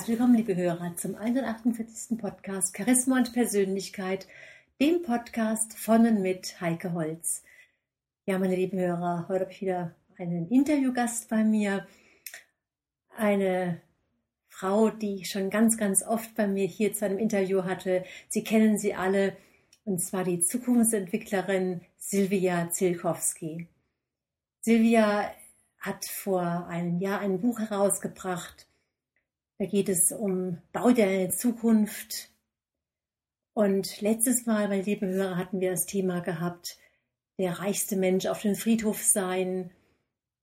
herzlich 0.00 0.18
willkommen, 0.18 0.38
liebe 0.38 0.56
Hörer, 0.56 0.96
zum 0.96 1.14
148. 1.14 2.16
Podcast 2.16 2.74
Charisma 2.74 3.18
und 3.18 3.34
Persönlichkeit, 3.34 4.26
dem 4.80 5.02
Podcast 5.02 5.74
von 5.74 6.06
und 6.06 6.22
mit 6.22 6.58
Heike 6.58 6.94
Holz. 6.94 7.42
Ja, 8.24 8.38
meine 8.38 8.56
lieben 8.56 8.78
Hörer, 8.78 9.26
heute 9.28 9.40
habe 9.40 9.52
ich 9.52 9.60
wieder 9.60 9.94
einen 10.16 10.48
Interviewgast 10.48 11.28
bei 11.28 11.44
mir, 11.44 11.86
eine 13.14 13.82
Frau, 14.48 14.88
die 14.88 15.16
ich 15.16 15.28
schon 15.28 15.50
ganz, 15.50 15.76
ganz 15.76 16.02
oft 16.02 16.34
bei 16.34 16.46
mir 16.46 16.66
hier 16.66 16.94
zu 16.94 17.04
einem 17.04 17.18
Interview 17.18 17.64
hatte. 17.64 18.02
Sie 18.30 18.42
kennen 18.42 18.78
sie 18.78 18.94
alle, 18.94 19.36
und 19.84 20.00
zwar 20.00 20.24
die 20.24 20.40
Zukunftsentwicklerin 20.40 21.82
Silvia 21.98 22.70
Zilkowski. 22.70 23.68
Silvia 24.62 25.30
hat 25.78 26.06
vor 26.06 26.68
einem 26.68 27.00
Jahr 27.00 27.20
ein 27.20 27.42
Buch 27.42 27.58
herausgebracht, 27.58 28.66
da 29.60 29.66
geht 29.66 29.90
es 29.90 30.10
um 30.10 30.56
Bau 30.72 30.86
eine 30.86 31.28
Zukunft. 31.28 32.30
Und 33.52 34.00
letztes 34.00 34.46
Mal, 34.46 34.68
meine 34.68 34.80
lieben 34.80 35.10
Hörer, 35.10 35.36
hatten 35.36 35.60
wir 35.60 35.70
das 35.70 35.84
Thema 35.84 36.20
gehabt, 36.20 36.78
der 37.38 37.58
reichste 37.58 37.96
Mensch 37.96 38.24
auf 38.24 38.40
dem 38.40 38.54
Friedhof 38.54 39.02
sein, 39.02 39.70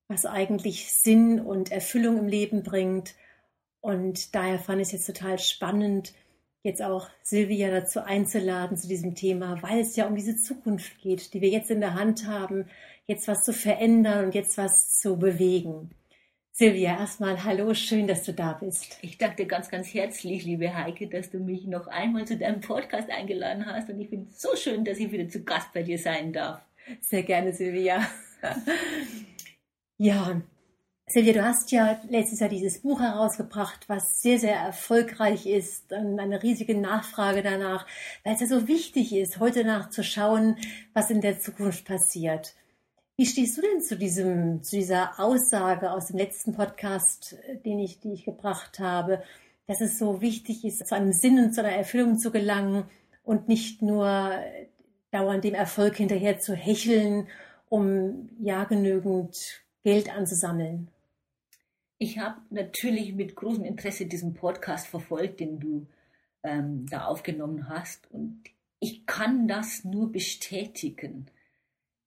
was 0.07 0.27
eigentlich 0.27 0.93
Sinn 0.93 1.39
und 1.39 1.71
Erfüllung 1.71 2.19
im 2.19 2.27
Leben 2.27 2.61
bringt. 2.61 3.15
Und 3.81 4.35
daher 4.35 4.59
fand 4.59 4.81
ich 4.81 4.89
es 4.89 5.07
jetzt 5.07 5.07
total 5.07 5.39
spannend, 5.39 6.13
jetzt 6.61 6.83
auch 6.83 7.09
Silvia 7.23 7.71
dazu 7.71 8.01
einzuladen 8.01 8.77
zu 8.77 8.87
diesem 8.87 9.15
Thema, 9.15 9.63
weil 9.63 9.79
es 9.79 9.95
ja 9.95 10.05
um 10.05 10.15
diese 10.15 10.35
Zukunft 10.35 10.99
geht, 10.99 11.33
die 11.33 11.41
wir 11.41 11.49
jetzt 11.49 11.71
in 11.71 11.79
der 11.79 11.95
Hand 11.95 12.27
haben, 12.27 12.69
jetzt 13.07 13.27
was 13.27 13.41
zu 13.41 13.51
verändern 13.51 14.25
und 14.25 14.35
jetzt 14.35 14.59
was 14.59 14.99
zu 14.99 15.17
bewegen. 15.17 15.89
Silvia, 16.59 16.97
erstmal 16.97 17.43
hallo, 17.43 17.71
schön, 17.75 18.07
dass 18.07 18.23
du 18.23 18.33
da 18.33 18.53
bist. 18.53 18.97
Ich 19.03 19.19
danke 19.19 19.43
dir 19.43 19.45
ganz, 19.45 19.69
ganz 19.69 19.93
herzlich, 19.93 20.43
liebe 20.43 20.73
Heike, 20.73 21.05
dass 21.05 21.29
du 21.29 21.37
mich 21.37 21.67
noch 21.67 21.85
einmal 21.85 22.25
zu 22.25 22.35
deinem 22.35 22.61
Podcast 22.61 23.11
eingeladen 23.11 23.67
hast. 23.67 23.91
Und 23.91 24.01
ich 24.01 24.09
finde 24.09 24.31
es 24.31 24.41
so 24.41 24.55
schön, 24.55 24.83
dass 24.83 24.97
ich 24.97 25.11
wieder 25.11 25.29
zu 25.29 25.43
Gast 25.43 25.71
bei 25.71 25.83
dir 25.83 25.99
sein 25.99 26.33
darf. 26.33 26.59
Sehr 26.99 27.21
gerne, 27.21 27.53
Silvia. 27.53 28.07
ja, 29.99 30.41
Silvia, 31.05 31.33
du 31.33 31.43
hast 31.43 31.71
ja 31.71 32.01
letztes 32.09 32.39
Jahr 32.39 32.49
dieses 32.49 32.81
Buch 32.81 33.01
herausgebracht, 33.01 33.87
was 33.87 34.23
sehr, 34.23 34.39
sehr 34.39 34.55
erfolgreich 34.55 35.45
ist 35.45 35.93
und 35.93 36.19
eine 36.19 36.41
riesige 36.41 36.75
Nachfrage 36.75 37.43
danach, 37.43 37.85
weil 38.23 38.33
es 38.33 38.41
ja 38.41 38.47
so 38.47 38.67
wichtig 38.67 39.13
ist, 39.13 39.39
heute 39.39 39.63
nachzuschauen, 39.63 40.57
was 40.93 41.11
in 41.11 41.21
der 41.21 41.39
Zukunft 41.39 41.85
passiert. 41.85 42.55
Wie 43.19 43.25
stehst 43.25 43.57
du 43.57 43.61
denn 43.61 43.81
zu 43.81 43.97
diesem, 43.97 44.61
zu 44.61 44.75
dieser 44.75 45.19
Aussage 45.19 45.91
aus 45.91 46.05
dem 46.05 46.17
letzten 46.17 46.53
Podcast, 46.53 47.35
äh, 47.47 47.57
den 47.57 47.79
ich, 47.79 47.99
die 47.99 48.13
ich 48.13 48.25
gebracht 48.25 48.77
habe, 48.77 49.23
dass 49.65 49.81
es 49.81 49.97
so 49.97 50.21
wichtig 50.21 50.63
ist, 50.63 50.87
zu 50.87 50.93
einem 50.93 51.11
Sinn 51.13 51.39
und 51.39 51.53
zu 51.53 51.61
einer 51.61 51.75
Erfüllung 51.75 52.19
zu 52.19 52.29
gelangen 52.31 52.83
und 53.23 53.47
nicht 53.47 53.81
nur 53.81 54.07
äh, 54.07 54.67
dauernd 55.09 55.43
dem 55.43 55.55
Erfolg 55.55 55.95
hinterher 55.95 56.37
zu 56.37 56.53
hecheln, 56.53 57.27
um 57.69 58.29
ja 58.39 58.65
genügend 58.65 59.63
Geld 59.83 60.15
anzusammeln? 60.15 60.89
Ich 61.97 62.19
habe 62.19 62.39
natürlich 62.51 63.15
mit 63.15 63.35
großem 63.35 63.65
Interesse 63.65 64.05
diesen 64.05 64.35
Podcast 64.35 64.85
verfolgt, 64.85 65.39
den 65.39 65.59
du 65.59 65.87
ähm, 66.43 66.85
da 66.87 67.05
aufgenommen 67.05 67.67
hast. 67.67 68.11
Und 68.11 68.43
ich 68.79 69.07
kann 69.07 69.47
das 69.47 69.83
nur 69.83 70.11
bestätigen 70.11 71.31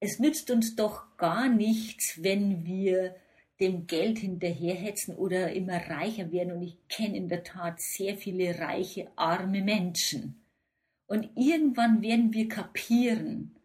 es 0.00 0.18
nützt 0.18 0.50
uns 0.50 0.74
doch 0.76 1.16
gar 1.18 1.48
nichts, 1.48 2.22
wenn 2.22 2.64
wir 2.64 3.14
dem 3.60 3.86
Geld 3.86 4.18
hinterherhetzen 4.18 5.14
oder 5.14 5.52
immer 5.52 5.76
reicher 5.76 6.32
werden. 6.32 6.52
Und 6.52 6.62
ich 6.62 6.78
kenne 6.88 7.18
in 7.18 7.28
der 7.28 7.44
Tat 7.44 7.80
sehr 7.80 8.16
viele 8.16 8.58
reiche, 8.58 9.08
arme 9.16 9.62
Menschen. 9.62 10.42
Und 11.06 11.28
irgendwann 11.36 12.00
werden 12.02 12.32
wir 12.32 12.48
kapieren, 12.48 13.56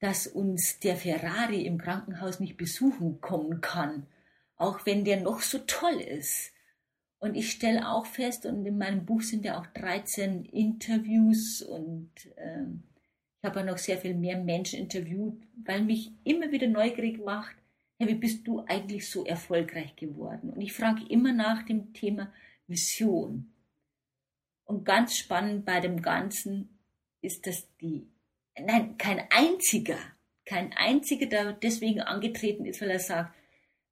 dass 0.00 0.26
uns 0.26 0.80
der 0.80 0.96
Ferrari 0.96 1.64
im 1.64 1.78
Krankenhaus 1.78 2.40
nicht 2.40 2.56
besuchen 2.56 3.20
kommen 3.20 3.60
kann, 3.60 4.08
auch 4.56 4.84
wenn 4.84 5.04
der 5.04 5.20
noch 5.20 5.40
so 5.40 5.58
toll 5.58 6.00
ist. 6.00 6.52
Und 7.20 7.36
ich 7.36 7.52
stelle 7.52 7.88
auch 7.88 8.06
fest, 8.06 8.46
und 8.46 8.66
in 8.66 8.78
meinem 8.78 9.06
Buch 9.06 9.22
sind 9.22 9.44
ja 9.44 9.60
auch 9.60 9.66
13 9.68 10.44
Interviews 10.44 11.62
und 11.62 12.10
ähm, 12.36 12.82
ich 13.42 13.48
habe 13.48 13.64
noch 13.64 13.78
sehr 13.78 13.98
viel 13.98 14.14
mehr 14.14 14.38
Menschen 14.38 14.78
interviewt, 14.78 15.42
weil 15.64 15.82
mich 15.82 16.12
immer 16.22 16.52
wieder 16.52 16.68
neugierig 16.68 17.18
macht, 17.24 17.56
hey, 17.98 18.06
wie 18.06 18.14
bist 18.14 18.46
du 18.46 18.64
eigentlich 18.68 19.10
so 19.10 19.24
erfolgreich 19.24 19.96
geworden? 19.96 20.50
Und 20.50 20.60
ich 20.60 20.72
frage 20.72 21.04
immer 21.08 21.32
nach 21.32 21.64
dem 21.64 21.92
Thema 21.92 22.32
Vision. 22.68 23.52
Und 24.64 24.84
ganz 24.84 25.16
spannend 25.16 25.64
bei 25.64 25.80
dem 25.80 26.02
Ganzen 26.02 26.78
ist, 27.20 27.44
dass 27.48 27.66
die, 27.78 28.06
nein, 28.56 28.96
kein 28.96 29.22
einziger, 29.30 29.98
kein 30.44 30.72
einziger 30.74 31.26
da 31.26 31.52
deswegen 31.52 32.00
angetreten 32.00 32.64
ist, 32.64 32.80
weil 32.80 32.90
er 32.90 33.00
sagt, 33.00 33.34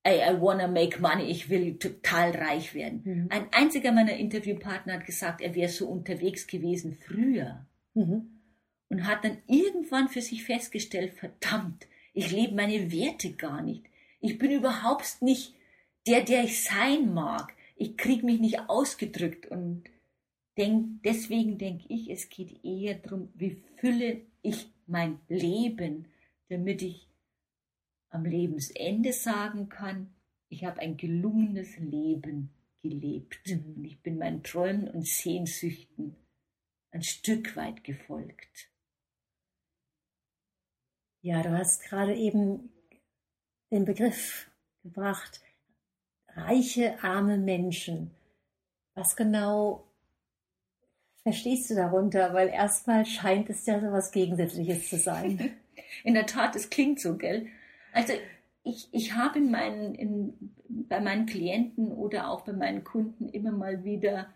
I, 0.07 0.13
I 0.13 0.41
wanna 0.41 0.69
make 0.69 1.01
money, 1.01 1.25
ich 1.25 1.51
will 1.51 1.77
total 1.77 2.31
reich 2.31 2.73
werden. 2.73 3.03
Mhm. 3.05 3.27
Ein 3.31 3.53
einziger 3.53 3.91
meiner 3.91 4.15
Interviewpartner 4.15 4.95
hat 4.95 5.07
gesagt, 5.07 5.41
er 5.41 5.57
wäre 5.57 5.69
so 5.69 5.89
unterwegs 5.89 6.47
gewesen 6.47 6.95
früher. 6.95 7.67
Mhm 7.95 8.40
und 8.91 9.07
hat 9.07 9.25
dann 9.25 9.39
irgendwann 9.47 10.09
für 10.09 10.21
sich 10.21 10.45
festgestellt, 10.45 11.15
verdammt, 11.15 11.87
ich 12.13 12.31
lebe 12.31 12.55
meine 12.55 12.93
Werte 12.93 13.33
gar 13.33 13.63
nicht. 13.63 13.85
Ich 14.21 14.39
bin 14.39 14.51
überhaupt 14.51 15.23
nicht 15.23 15.55
der, 16.07 16.23
der 16.23 16.45
ich 16.45 16.63
sein 16.63 17.15
mag. 17.15 17.55
Ich 17.77 17.97
kriege 17.97 18.27
mich 18.27 18.41
nicht 18.41 18.69
ausgedrückt 18.69 19.47
und 19.47 19.85
denk, 20.59 21.03
deswegen 21.05 21.57
denke 21.57 21.87
ich, 21.89 22.11
es 22.11 22.29
geht 22.29 22.65
eher 22.65 22.97
darum, 22.97 23.31
wie 23.35 23.63
fülle 23.77 24.23
ich 24.43 24.67
mein 24.87 25.21
Leben, 25.29 26.07
damit 26.49 26.83
ich 26.83 27.09
am 28.11 28.25
Lebensende 28.25 29.13
sagen 29.13 29.69
kann, 29.69 30.13
ich 30.49 30.65
habe 30.65 30.81
ein 30.81 30.97
gelungenes 30.97 31.77
Leben 31.79 32.51
gelebt 32.83 33.41
mhm. 33.47 33.75
und 33.77 33.85
ich 33.85 34.01
bin 34.01 34.19
meinen 34.19 34.43
Träumen 34.43 34.89
und 34.89 35.07
Sehnsüchten 35.07 36.17
ein 36.91 37.03
Stück 37.03 37.55
weit 37.55 37.85
gefolgt. 37.85 38.70
Ja, 41.23 41.43
du 41.43 41.51
hast 41.51 41.83
gerade 41.83 42.15
eben 42.15 42.71
den 43.71 43.85
Begriff 43.85 44.51
gebracht, 44.83 45.41
reiche, 46.29 47.03
arme 47.03 47.37
Menschen. 47.37 48.11
Was 48.95 49.17
genau 49.17 49.85
verstehst 51.23 51.69
du 51.71 51.75
darunter? 51.75 52.33
Weil 52.33 52.49
erstmal 52.49 53.05
scheint 53.05 53.51
es 53.51 53.67
ja 53.67 53.81
so 53.81 53.93
was 53.93 54.13
Gegensätzliches 54.13 54.89
zu 54.89 54.97
sein. 54.97 55.53
In 56.05 56.15
der 56.15 56.27
Tat, 56.27 56.57
es 56.57 56.71
klingt 56.71 57.01
so, 57.01 57.17
gell? 57.17 57.49
Also 57.93 58.15
ich, 58.63 58.89
ich 58.93 59.15
habe 59.15 59.39
in 59.39 59.51
meinen, 59.51 59.95
in, 59.95 60.55
bei 60.69 61.01
meinen 61.01 61.27
Klienten 61.27 61.93
oder 61.93 62.31
auch 62.31 62.43
bei 62.43 62.53
meinen 62.53 62.85
Kunden 62.85 63.29
immer 63.29 63.51
mal 63.51 63.85
wieder 63.85 64.33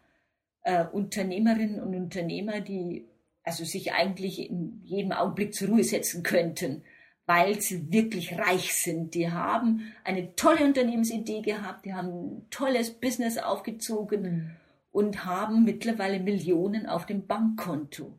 äh, 0.62 0.84
Unternehmerinnen 0.84 1.80
und 1.80 1.94
Unternehmer, 1.94 2.60
die 2.60 3.06
also 3.44 3.64
sich 3.64 3.92
eigentlich 3.92 4.50
in 4.50 4.80
jedem 4.84 5.12
Augenblick 5.12 5.54
zur 5.54 5.68
Ruhe 5.68 5.84
setzen 5.84 6.22
könnten, 6.22 6.82
weil 7.26 7.60
sie 7.60 7.92
wirklich 7.92 8.36
reich 8.38 8.74
sind. 8.74 9.14
Die 9.14 9.30
haben 9.30 9.92
eine 10.02 10.34
tolle 10.34 10.64
Unternehmensidee 10.64 11.42
gehabt, 11.42 11.84
die 11.84 11.94
haben 11.94 12.08
ein 12.08 12.46
tolles 12.50 12.90
Business 12.90 13.38
aufgezogen 13.38 14.22
mhm. 14.22 14.50
und 14.92 15.24
haben 15.24 15.64
mittlerweile 15.64 16.20
Millionen 16.20 16.86
auf 16.86 17.06
dem 17.06 17.26
Bankkonto. 17.26 18.18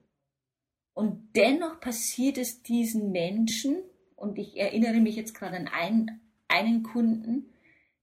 Und 0.93 1.35
dennoch 1.35 1.79
passiert 1.79 2.37
es 2.37 2.63
diesen 2.63 3.11
Menschen, 3.11 3.77
und 4.15 4.39
ich 4.39 4.57
erinnere 4.57 5.01
mich 5.01 5.17
jetzt 5.17 5.35
gerade 5.35 5.57
an 5.57 5.67
einen, 5.67 6.21
einen 6.47 6.83
Kunden, 6.83 7.49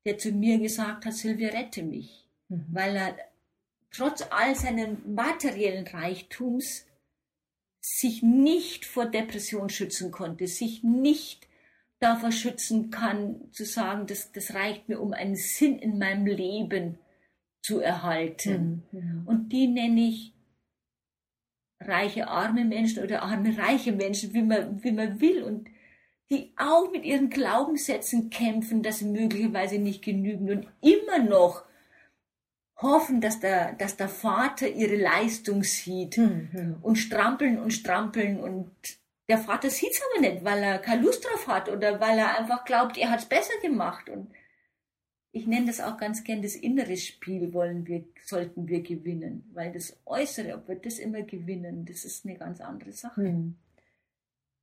der 0.05 0.19
zu 0.19 0.31
mir 0.31 0.59
gesagt 0.59 1.07
hat, 1.07 1.15
Silvia, 1.15 1.51
rette 1.51 1.83
mich, 1.83 2.29
mhm. 2.49 2.67
weil 2.71 2.97
er 2.97 3.17
trotz 3.91 4.23
all 4.31 4.55
seines 4.55 4.99
materiellen 5.07 5.87
Reichtums 5.87 6.87
sich 7.85 8.23
nicht 8.23 8.87
vor 8.87 9.07
Depression 9.07 9.69
schützen 9.69 10.13
konnte, 10.13 10.47
sich 10.47 10.85
nicht 10.85 11.49
davor 11.99 12.33
schützen 12.33 12.91
kann, 12.91 13.53
zu 13.53 13.65
sagen, 13.65 14.07
das, 14.07 14.33
das 14.33 14.55
reicht 14.55 14.89
mir, 14.89 15.01
um 15.01 15.13
einen 15.13 15.37
Sinn 15.37 15.79
in 15.79 15.99
meinem 15.99 16.27
Leben 16.27 16.99
zu 17.63 17.81
erhalten. 17.81 18.85
Mhm. 18.93 19.01
mhm. 19.01 19.27
Und 19.27 19.53
die 19.53 19.69
nenne 19.69 20.01
ich 20.09 20.35
reiche, 21.81 22.29
arme 22.29 22.65
Menschen 22.65 23.03
oder 23.03 23.23
arme, 23.23 23.57
reiche 23.59 23.93
Menschen, 23.93 24.33
wie 24.35 24.43
man, 24.43 24.83
wie 24.83 24.93
man 24.93 25.21
will. 25.21 25.43
Und 25.43 25.69
die 26.31 26.53
auch 26.57 26.91
mit 26.91 27.05
ihren 27.05 27.31
Glaubenssätzen 27.31 28.31
kämpfen, 28.31 28.83
dass 28.83 29.01
sie 29.01 29.05
möglicherweise 29.07 29.79
nicht 29.79 30.03
genügen 30.03 30.51
und 30.51 30.67
immer 30.81 31.19
noch 31.19 31.65
hoffen, 32.83 33.21
dass 33.21 33.41
der, 33.41 33.73
dass 33.75 33.97
der 33.97 34.09
Vater 34.09 34.69
ihre 34.69 34.97
Leistung 34.97 35.63
sieht 35.63 36.19
mhm. 36.19 36.77
und 36.83 36.97
strampeln 36.97 37.59
und 37.59 37.73
strampeln 37.73 38.41
und 38.41 38.71
der 39.29 39.39
Vater 39.39 39.71
sieht 39.71 39.93
es 39.93 40.03
aber 40.11 40.21
nicht, 40.21 40.45
weil 40.45 40.63
er 40.63 40.79
keine 40.79 41.03
Lust 41.03 41.25
drauf 41.25 41.47
hat 41.47 41.69
oder 41.69 42.01
weil 42.01 42.19
er 42.19 42.39
einfach 42.39 42.65
glaubt, 42.65 42.99
er 42.99 43.11
hat 43.11 43.21
es 43.21 43.27
besser 43.27 43.55
gemacht. 43.63 44.11
Und 44.11 44.31
ich 45.31 45.47
nenne 45.47 45.67
das 45.67 45.81
auch 45.81 45.97
ganz 45.97 46.25
gern 46.25 46.43
das 46.43 46.55
innere 46.55 46.97
Spiel 46.97 47.55
wollen 47.55 47.87
wir, 47.87 48.05
sollten 48.23 48.69
wir 48.69 48.83
gewinnen, 48.83 49.49
weil 49.55 49.73
das 49.73 49.97
Äußere, 50.05 50.55
ob 50.55 50.69
wir 50.69 50.77
das 50.77 50.99
immer 50.99 51.23
gewinnen, 51.23 51.87
das 51.87 52.05
ist 52.05 52.27
eine 52.27 52.37
ganz 52.37 52.61
andere 52.61 52.93
Sache. 52.93 53.23
Hm. 53.23 53.57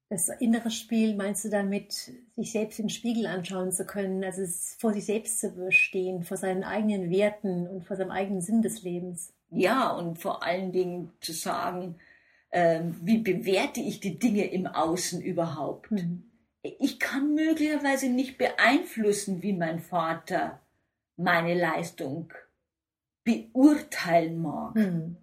Das 0.10 0.30
innere 0.30 0.72
Spiel 0.72 1.16
meinst 1.16 1.46
du 1.46 1.50
damit, 1.50 2.12
sich 2.36 2.52
selbst 2.52 2.80
im 2.80 2.90
Spiegel 2.90 3.28
anschauen 3.28 3.72
zu 3.72 3.86
können, 3.86 4.24
also 4.24 4.44
vor 4.80 4.92
sich 4.92 5.06
selbst 5.06 5.40
zu 5.40 5.52
bestehen, 5.52 6.24
vor 6.24 6.36
seinen 6.36 6.64
eigenen 6.64 7.12
Werten 7.12 7.68
und 7.68 7.86
vor 7.86 7.96
seinem 7.96 8.10
eigenen 8.10 8.42
Sinn 8.42 8.64
des 8.64 8.82
Lebens? 8.82 9.34
Ja, 9.52 9.92
und 9.92 10.18
vor 10.18 10.44
allen 10.44 10.72
Dingen 10.72 11.12
zu 11.22 11.32
sagen, 11.32 11.96
äh, 12.50 12.82
wie 13.02 13.20
bewerte 13.20 13.82
ich 13.82 14.00
die 14.00 14.18
Dinge 14.18 14.46
im 14.46 14.66
Außen 14.66 15.22
überhaupt? 15.22 15.92
Mhm. 15.92 16.24
Ich 16.64 17.00
kann 17.00 17.36
möglicherweise 17.36 18.10
nicht 18.10 18.40
beeinflussen, 18.40 19.44
wie 19.44 19.54
mein 19.54 19.80
Vater 19.80 20.60
meine 21.18 21.54
Leistung 21.54 22.34
beurteilen 23.24 24.42
mag, 24.42 24.76
mhm. 24.76 25.18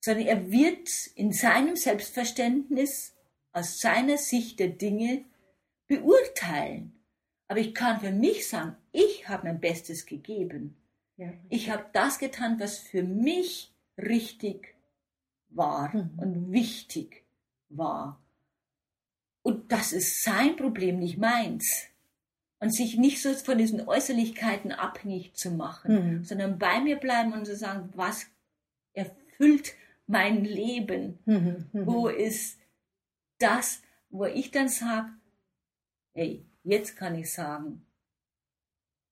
sondern 0.00 0.26
er 0.26 0.50
wird 0.52 0.88
in 1.16 1.32
seinem 1.32 1.74
Selbstverständnis 1.74 3.14
aus 3.52 3.80
seiner 3.80 4.18
Sicht 4.18 4.58
der 4.58 4.68
Dinge 4.68 5.24
beurteilen. 5.86 6.92
Aber 7.48 7.60
ich 7.60 7.74
kann 7.74 8.00
für 8.00 8.12
mich 8.12 8.48
sagen, 8.48 8.76
ich 8.92 9.28
habe 9.28 9.46
mein 9.46 9.60
Bestes 9.60 10.06
gegeben. 10.06 10.76
Ja. 11.16 11.32
Ich 11.50 11.70
habe 11.70 11.84
das 11.92 12.18
getan, 12.18 12.58
was 12.58 12.78
für 12.78 13.02
mich 13.02 13.72
richtig 13.98 14.74
war 15.50 15.94
mhm. 15.94 16.10
und 16.16 16.52
wichtig 16.52 17.24
war. 17.68 18.18
Und 19.42 19.72
das 19.72 19.92
ist 19.92 20.22
sein 20.22 20.56
Problem, 20.56 20.98
nicht 20.98 21.18
meins. 21.18 21.88
Und 22.58 22.72
sich 22.72 22.96
nicht 22.96 23.20
so 23.20 23.34
von 23.34 23.58
diesen 23.58 23.86
Äußerlichkeiten 23.86 24.70
abhängig 24.70 25.34
zu 25.34 25.50
machen, 25.50 25.94
mhm. 26.20 26.24
sondern 26.24 26.58
bei 26.58 26.80
mir 26.80 26.96
bleiben 26.96 27.32
und 27.32 27.44
zu 27.44 27.56
sagen, 27.56 27.90
was 27.96 28.26
erfüllt 28.92 29.74
mein 30.06 30.44
Leben? 30.44 31.18
Mhm. 31.24 31.66
mhm. 31.72 31.86
Wo 31.86 32.08
ist 32.08 32.61
das, 33.42 33.82
wo 34.10 34.24
ich 34.24 34.50
dann 34.50 34.68
sage, 34.68 35.10
hey, 36.14 36.44
jetzt 36.62 36.96
kann 36.96 37.14
ich 37.14 37.32
sagen, 37.32 37.86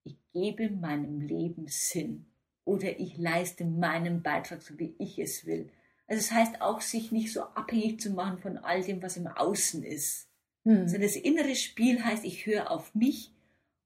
ich 0.04 0.16
gebe 0.32 0.70
meinem 0.70 1.20
Leben 1.20 1.66
Sinn 1.68 2.26
oder 2.64 2.98
ich 2.98 3.18
leiste 3.18 3.64
meinen 3.64 4.22
Beitrag, 4.22 4.62
so 4.62 4.78
wie 4.78 4.94
ich 4.98 5.18
es 5.18 5.46
will. 5.46 5.70
Also 6.06 6.20
es 6.20 6.28
das 6.28 6.36
heißt 6.36 6.60
auch, 6.60 6.80
sich 6.80 7.12
nicht 7.12 7.32
so 7.32 7.42
abhängig 7.42 8.00
zu 8.00 8.10
machen 8.10 8.38
von 8.38 8.58
all 8.58 8.82
dem, 8.82 9.02
was 9.02 9.16
im 9.16 9.26
Außen 9.26 9.82
ist. 9.82 10.28
Hm. 10.64 10.82
Also 10.82 10.98
das 10.98 11.16
innere 11.16 11.54
Spiel 11.54 12.04
heißt, 12.04 12.24
ich 12.24 12.46
höre 12.46 12.70
auf 12.70 12.94
mich 12.94 13.32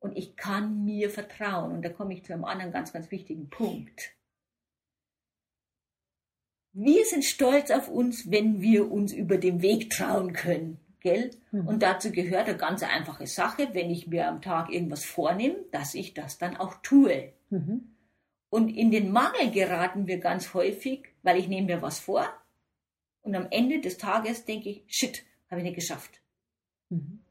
und 0.01 0.17
ich 0.17 0.37
kann 0.37 0.85
mir 0.85 1.11
vertrauen. 1.11 1.73
Und 1.73 1.83
da 1.83 1.89
komme 1.89 2.15
ich 2.15 2.25
zu 2.25 2.33
einem 2.33 2.45
anderen 2.45 2.73
ganz, 2.73 2.93
ganz 2.93 3.11
wichtigen 3.11 3.49
Punkt. 3.51 4.15
Wir 6.75 7.05
sind 7.05 7.25
stolz 7.25 7.71
auf 7.71 7.89
uns, 7.89 8.31
wenn 8.31 8.61
wir 8.61 8.91
uns 8.91 9.13
über 9.13 9.39
den 9.39 9.63
Weg 9.63 9.91
trauen 9.91 10.33
können. 10.33 10.79
Gell? 11.01 11.31
Mhm. 11.53 11.69
Und 11.69 11.83
dazu 11.83 12.11
gehört 12.11 12.49
eine 12.49 12.57
ganz 12.57 12.83
einfache 12.83 13.27
Sache, 13.27 13.69
wenn 13.73 13.91
ich 13.91 14.07
mir 14.07 14.29
am 14.29 14.43
Tag 14.43 14.71
irgendwas 14.71 15.05
vornehme, 15.05 15.57
dass 15.71 15.95
ich 15.95 16.15
das 16.15 16.39
dann 16.39 16.57
auch 16.57 16.75
tue. 16.83 17.33
Mhm. 17.51 17.95
Und 18.51 18.69
in 18.69 18.91
den 18.91 19.13
Mangel 19.13 19.51
geraten 19.53 20.07
wir 20.07 20.19
ganz 20.19 20.53
häufig, 20.55 21.09
weil 21.23 21.39
ich 21.39 21.49
nehme 21.49 21.67
mir 21.67 21.83
was 21.83 22.01
vor 22.01 22.29
und 23.25 23.35
am 23.35 23.49
Ende 23.51 23.81
des 23.81 23.97
Tages 23.97 24.45
denke 24.45 24.69
ich, 24.69 24.85
shit, 24.87 25.25
habe 25.51 25.61
ich 25.61 25.65
nicht 25.65 25.77
geschafft. 25.77 26.21
Mhm. 26.91 27.25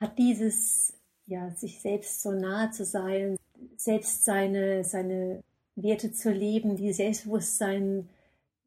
Hat 0.00 0.18
dieses, 0.18 0.96
ja, 1.26 1.50
sich 1.50 1.80
selbst 1.80 2.22
so 2.22 2.32
nahe 2.32 2.70
zu 2.70 2.84
sein, 2.84 3.36
selbst 3.76 4.24
seine, 4.24 4.84
seine 4.84 5.42
Werte 5.82 6.12
zu 6.12 6.30
leben, 6.30 6.76
die 6.76 6.92
Selbstbewusstsein 6.92 8.08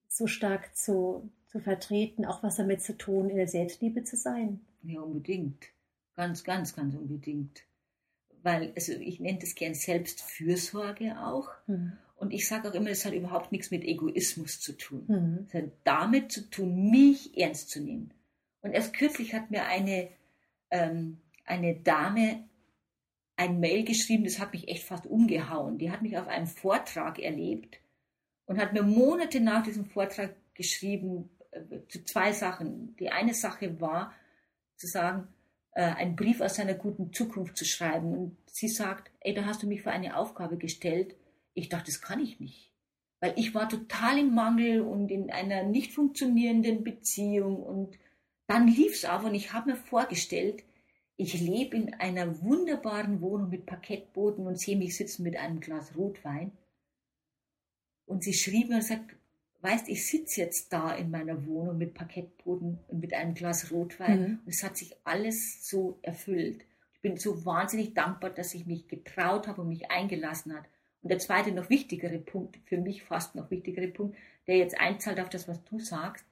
so 0.08 0.28
stark 0.28 0.76
zu, 0.76 1.30
zu 1.48 1.60
vertreten, 1.60 2.26
auch 2.26 2.44
was 2.44 2.58
damit 2.58 2.82
zu 2.82 2.98
tun, 2.98 3.30
in 3.30 3.38
der 3.38 3.48
Selbstliebe 3.48 4.04
zu 4.04 4.18
sein. 4.18 4.62
Ja, 4.84 5.02
unbedingt. 5.02 5.68
Ganz, 6.16 6.44
ganz, 6.44 6.76
ganz 6.76 6.96
unbedingt. 6.96 7.64
Weil, 8.44 8.74
also 8.76 8.94
ich 8.94 9.20
nenne 9.20 9.40
das 9.40 9.56
gern 9.56 9.74
Selbstfürsorge 9.74 11.20
auch. 11.20 11.50
Mhm. 11.68 11.94
Und 12.16 12.32
ich 12.32 12.48
sage 12.48 12.70
auch 12.70 12.74
immer, 12.74 12.90
es 12.90 13.06
hat 13.06 13.14
überhaupt 13.14 13.52
nichts 13.52 13.72
mit 13.72 13.84
Egoismus 13.84 14.60
zu 14.60 14.74
tun. 14.74 15.06
Mhm. 15.08 15.46
Es 15.48 15.54
hat 15.54 15.72
damit 15.84 16.32
zu 16.32 16.50
tun, 16.50 16.90
mich 16.90 17.38
ernst 17.38 17.70
zu 17.70 17.82
nehmen. 17.82 18.14
Und 18.62 18.74
erst 18.74 18.94
kürzlich 18.94 19.34
hat 19.34 19.50
mir 19.50 19.66
eine, 19.66 20.10
ähm, 20.70 21.18
eine 21.46 21.76
Dame 21.76 22.44
ein 23.36 23.60
Mail 23.60 23.84
geschrieben, 23.84 24.24
das 24.24 24.40
hat 24.40 24.54
mich 24.54 24.68
echt 24.68 24.84
fast 24.84 25.06
umgehauen. 25.06 25.78
Die 25.78 25.92
hat 25.92 26.02
mich 26.02 26.18
auf 26.18 26.28
einem 26.28 26.48
Vortrag 26.48 27.20
erlebt 27.20 27.80
und 28.46 28.60
hat 28.60 28.74
mir 28.74 28.84
Monate 28.84 29.40
nach 29.40 29.64
diesem 29.64 29.86
Vortrag 29.86 30.36
geschrieben 30.54 31.30
äh, 31.52 31.80
zu 31.88 32.04
zwei 32.04 32.34
Sachen. 32.34 32.96
Die 32.98 33.10
eine 33.10 33.34
Sache 33.34 33.80
war 33.82 34.14
zu 34.76 34.88
sagen, 34.88 35.28
äh, 35.74 35.84
einen 35.84 36.16
Brief 36.16 36.42
aus 36.42 36.56
seiner 36.56 36.74
guten 36.74 37.14
Zukunft 37.14 37.58
zu 37.58 37.66
schreiben. 37.66 38.18
Und 38.18 38.38
sie 38.48 38.68
sagt, 38.68 39.12
ey, 39.22 39.34
da 39.34 39.46
hast 39.46 39.64
du 39.64 39.68
mich 39.68 39.82
für 39.82 39.92
eine 39.92 40.18
Aufgabe 40.18 40.58
gestellt. 40.58 41.16
Ich 41.54 41.70
dachte, 41.70 41.92
das 41.92 42.02
kann 42.02 42.20
ich 42.20 42.40
nicht. 42.40 42.72
Weil 43.20 43.34
ich 43.38 43.54
war 43.54 43.70
total 43.70 44.20
im 44.20 44.34
Mangel 44.34 44.82
und 44.82 45.10
in 45.12 45.32
einer 45.32 45.64
nicht 45.64 45.94
funktionierenden 45.94 46.84
Beziehung. 46.84 47.62
Und 47.62 47.98
dann 48.48 48.68
lief 48.68 48.94
es 48.94 49.06
aber 49.06 49.28
und 49.28 49.36
ich 49.36 49.54
habe 49.54 49.72
mir 49.72 49.78
vorgestellt, 49.78 50.64
ich 51.22 51.40
lebe 51.40 51.78
in 51.78 51.94
einer 51.94 52.42
wunderbaren 52.42 53.22
Wohnung 53.22 53.52
mit 53.52 53.68
Parkettboden 53.68 54.48
und 54.48 54.60
sehe 54.60 54.76
mich 54.76 54.98
sitzen 54.98 55.22
mit 55.22 55.38
einem 55.38 55.60
Glas 55.60 55.96
Rotwein. 55.96 56.52
Und 58.08 58.24
sie 58.24 58.34
schrieb 58.34 58.70
mir 58.70 58.78
und 58.78 58.84
sagt, 58.84 59.16
weißt, 59.62 59.88
ich 59.88 60.08
sitze 60.08 60.42
jetzt 60.42 60.74
da 60.74 60.96
in 60.96 61.12
meiner 61.12 61.46
Wohnung 61.46 61.78
mit 61.78 61.94
Parkettboden 61.94 62.80
und 62.88 63.00
mit 63.00 63.14
einem 63.14 63.36
Glas 63.36 63.72
Rotwein 63.72 64.20
mhm. 64.20 64.40
und 64.46 64.48
es 64.52 64.64
hat 64.64 64.78
sich 64.78 64.96
alles 65.04 65.70
so 65.70 66.00
erfüllt. 66.02 66.66
Ich 66.96 67.02
bin 67.02 67.18
so 67.18 67.46
wahnsinnig 67.46 67.94
dankbar, 67.94 68.32
dass 68.32 68.56
ich 68.56 68.66
mich 68.66 68.88
getraut 68.88 69.48
habe 69.48 69.62
und 69.62 69.70
mich 69.70 69.92
eingelassen 69.92 70.56
hat. 70.56 70.66
Und 71.04 71.10
der 71.10 71.20
zweite, 71.20 71.52
noch 71.52 71.70
wichtigere 71.70 72.18
Punkt, 72.18 72.58
für 72.66 72.78
mich 72.78 73.04
fast 73.04 73.36
noch 73.36 73.52
wichtigere 73.52 73.90
Punkt, 73.90 74.18
der 74.48 74.58
jetzt 74.58 74.80
einzahlt 74.80 75.20
auf 75.20 75.30
das, 75.30 75.48
was 75.48 75.64
du 75.66 75.80
sagst. 75.80 76.26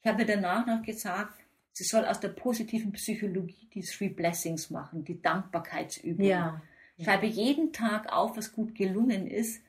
Ich 0.00 0.06
habe 0.06 0.18
mir 0.18 0.26
danach 0.26 0.64
noch 0.64 0.82
gesagt, 0.82 1.40
Sie 1.78 1.84
soll 1.84 2.04
aus 2.06 2.18
der 2.18 2.30
positiven 2.30 2.90
Psychologie 2.90 3.68
die 3.72 3.82
Three 3.82 4.08
Blessings 4.08 4.68
machen, 4.68 5.04
die 5.04 5.22
Dankbarkeitsübung. 5.22 6.26
Ja. 6.26 6.60
Schreibe 7.00 7.26
jeden 7.26 7.72
Tag 7.72 8.12
auf, 8.12 8.36
was 8.36 8.52
gut 8.52 8.74
gelungen 8.74 9.28
ist. 9.28 9.62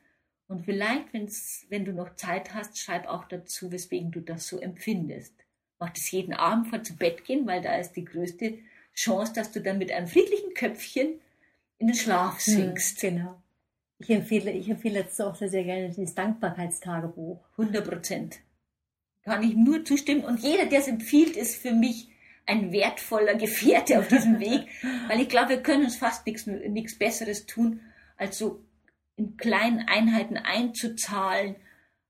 Und 0.48 0.66
vielleicht, 0.66 1.14
wenn's, 1.14 1.68
wenn 1.70 1.86
du 1.86 1.94
noch 1.94 2.16
Zeit 2.16 2.56
hast, 2.56 2.80
schreib 2.80 3.06
auch 3.06 3.26
dazu, 3.26 3.72
weswegen 3.72 4.10
du 4.10 4.22
das 4.22 4.48
so 4.48 4.58
empfindest. 4.58 5.36
Mach 5.78 5.92
das 5.92 6.10
jeden 6.10 6.34
Abend 6.34 6.70
vor 6.70 6.82
zu 6.82 6.96
Bett 6.96 7.26
gehen, 7.26 7.46
weil 7.46 7.62
da 7.62 7.76
ist 7.76 7.92
die 7.92 8.06
größte 8.06 8.58
Chance, 8.96 9.34
dass 9.34 9.52
du 9.52 9.62
dann 9.62 9.78
mit 9.78 9.92
einem 9.92 10.08
friedlichen 10.08 10.56
Köpfchen 10.56 11.22
in 11.78 11.88
den 11.88 11.96
Schlaf 11.96 12.44
hm, 12.44 12.54
sinkst. 12.56 13.04
Hm, 13.04 13.18
genau. 13.18 13.44
Ich 14.00 14.10
empfehle, 14.10 14.50
ich 14.50 14.68
empfehle 14.68 15.02
jetzt 15.02 15.22
auch 15.22 15.36
sehr, 15.36 15.50
sehr 15.50 15.64
gerne 15.64 15.90
dieses 15.90 16.16
Dankbarkeitstagebuch. 16.16 17.38
100 17.52 17.88
Prozent 17.88 18.40
kann 19.24 19.44
ich 19.44 19.56
nur 19.56 19.86
zustimmen. 19.86 20.24
Und 20.24 20.40
jeder, 20.40 20.66
der 20.66 20.80
es 20.80 20.88
empfiehlt, 20.88 21.36
ist 21.36 21.62
für 21.62 21.74
mich 21.74 22.10
ein 22.46 22.72
wertvoller 22.72 23.36
Gefährte 23.36 24.00
auf 24.00 24.08
diesem 24.08 24.40
Weg, 24.40 24.68
weil 25.08 25.22
ich 25.22 25.30
glaube, 25.30 25.50
wir 25.50 25.64
können 25.64 25.86
uns 25.86 25.96
fast 25.96 26.26
nichts 26.26 26.98
Besseres 26.98 27.46
tun, 27.46 27.82
als 28.18 28.38
so 28.38 28.64
in 29.16 29.38
kleinen 29.38 29.88
Einheiten 29.88 30.38
einzuzahlen 30.38 31.56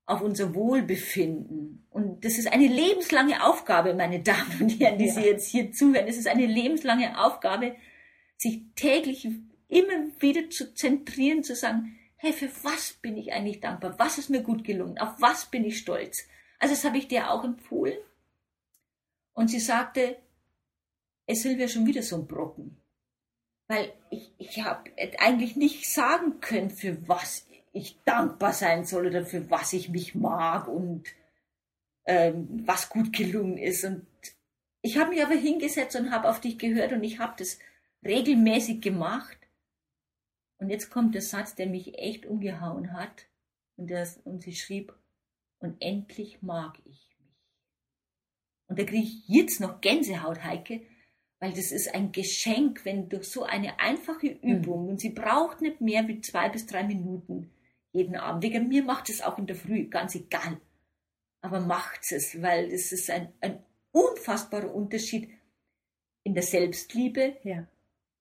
auf 0.06 0.22
unser 0.22 0.54
Wohlbefinden. 0.54 1.86
Und 1.90 2.24
das 2.24 2.38
ist 2.38 2.52
eine 2.52 2.66
lebenslange 2.66 3.44
Aufgabe, 3.44 3.94
meine 3.94 4.20
Damen 4.20 4.58
und 4.60 4.80
Herren, 4.80 4.98
die 4.98 5.06
ja. 5.06 5.12
Sie 5.12 5.22
jetzt 5.22 5.48
hier 5.48 5.72
zuhören. 5.72 6.08
Es 6.08 6.16
ist 6.16 6.26
eine 6.26 6.46
lebenslange 6.46 7.18
Aufgabe, 7.22 7.76
sich 8.36 8.62
täglich 8.74 9.28
immer 9.68 10.10
wieder 10.18 10.50
zu 10.50 10.74
zentrieren, 10.74 11.44
zu 11.44 11.54
sagen, 11.54 11.96
hey, 12.16 12.32
für 12.32 12.50
was 12.62 12.94
bin 12.94 13.16
ich 13.16 13.32
eigentlich 13.32 13.60
dankbar? 13.60 13.94
Was 13.98 14.18
ist 14.18 14.30
mir 14.30 14.42
gut 14.42 14.64
gelungen? 14.64 14.98
Auf 14.98 15.20
was 15.20 15.46
bin 15.46 15.64
ich 15.64 15.78
stolz? 15.78 16.26
Also 16.60 16.74
das 16.74 16.84
habe 16.84 16.98
ich 16.98 17.08
dir 17.08 17.30
auch 17.30 17.42
empfohlen. 17.42 17.98
Und 19.32 19.48
sie 19.48 19.58
sagte, 19.58 20.16
es 21.26 21.44
will 21.44 21.56
mir 21.56 21.68
schon 21.68 21.86
wieder 21.86 22.02
so 22.02 22.16
ein 22.16 22.26
Brocken. 22.26 22.76
Weil 23.66 23.92
ich, 24.10 24.30
ich 24.38 24.62
habe 24.62 24.90
eigentlich 25.18 25.56
nicht 25.56 25.88
sagen 25.88 26.40
können, 26.40 26.70
für 26.70 27.08
was 27.08 27.46
ich 27.72 27.98
dankbar 28.04 28.52
sein 28.52 28.84
soll 28.84 29.06
oder 29.06 29.24
für 29.24 29.50
was 29.50 29.72
ich 29.72 29.88
mich 29.88 30.14
mag 30.14 30.68
und 30.68 31.04
ähm, 32.04 32.62
was 32.66 32.88
gut 32.88 33.12
gelungen 33.12 33.56
ist. 33.56 33.84
Und 33.84 34.06
ich 34.82 34.98
habe 34.98 35.10
mich 35.10 35.22
aber 35.22 35.34
hingesetzt 35.34 35.96
und 35.96 36.10
habe 36.10 36.28
auf 36.28 36.40
dich 36.40 36.58
gehört 36.58 36.92
und 36.92 37.04
ich 37.04 37.20
habe 37.20 37.34
das 37.38 37.58
regelmäßig 38.04 38.80
gemacht. 38.80 39.38
Und 40.58 40.68
jetzt 40.68 40.90
kommt 40.90 41.14
der 41.14 41.22
Satz, 41.22 41.54
der 41.54 41.66
mich 41.66 41.96
echt 41.96 42.26
umgehauen 42.26 42.92
hat. 42.92 43.26
Und, 43.76 43.90
das, 43.90 44.18
und 44.24 44.42
sie 44.42 44.54
schrieb, 44.54 44.92
und 45.60 45.76
endlich 45.80 46.42
mag 46.42 46.78
ich 46.80 46.86
mich. 46.86 47.10
Und 48.66 48.78
da 48.78 48.84
kriege 48.84 49.04
ich 49.04 49.28
jetzt 49.28 49.60
noch 49.60 49.80
Gänsehaut, 49.80 50.44
Heike, 50.44 50.82
weil 51.40 51.52
das 51.52 51.72
ist 51.72 51.94
ein 51.94 52.12
Geschenk, 52.12 52.84
wenn 52.84 53.08
durch 53.08 53.30
so 53.30 53.44
eine 53.44 53.80
einfache 53.80 54.28
Übung, 54.28 54.84
mhm. 54.84 54.88
und 54.90 55.00
sie 55.00 55.10
braucht 55.10 55.60
nicht 55.60 55.80
mehr 55.80 56.06
wie 56.06 56.20
zwei 56.20 56.48
bis 56.48 56.66
drei 56.66 56.84
Minuten 56.84 57.50
jeden 57.92 58.16
Abend. 58.16 58.42
Wegen 58.42 58.68
mir 58.68 58.84
macht 58.84 59.08
es 59.08 59.22
auch 59.22 59.38
in 59.38 59.46
der 59.46 59.56
Früh, 59.56 59.88
ganz 59.88 60.14
egal. 60.14 60.60
Aber 61.40 61.60
macht 61.60 62.12
es, 62.12 62.40
weil 62.42 62.70
es 62.70 62.92
ist 62.92 63.10
ein, 63.10 63.32
ein 63.40 63.62
unfassbarer 63.92 64.72
Unterschied 64.72 65.30
in 66.22 66.34
der 66.34 66.42
Selbstliebe 66.42 67.38
ja. 67.42 67.66